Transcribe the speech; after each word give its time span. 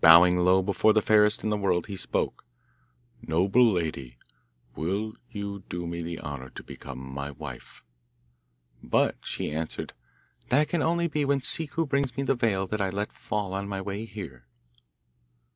Bowing 0.00 0.38
low 0.38 0.62
before 0.62 0.92
the 0.92 1.02
fairest 1.02 1.42
in 1.42 1.50
the 1.50 1.56
world, 1.56 1.88
he 1.88 1.96
spoke: 1.96 2.44
'Noble 3.20 3.72
lady, 3.72 4.18
will 4.76 5.14
you 5.32 5.64
do 5.68 5.84
me 5.84 6.00
the 6.00 6.20
honour 6.20 6.50
to 6.50 6.62
become 6.62 7.00
my 7.00 7.32
wife?' 7.32 7.82
But 8.84 9.16
she 9.24 9.50
answered, 9.50 9.92
'That 10.48 10.68
can 10.68 10.80
only 10.80 11.08
be 11.08 11.24
when 11.24 11.40
Ciccu 11.40 11.86
brings 11.86 12.16
me 12.16 12.22
the 12.22 12.36
veil 12.36 12.68
that 12.68 12.80
I 12.80 12.90
let 12.90 13.12
fall 13.12 13.52
on 13.52 13.66
my 13.66 13.80
way 13.80 14.04
here. 14.04 14.46